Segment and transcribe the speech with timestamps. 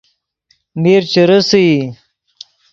[0.81, 1.67] میر چے ریسئی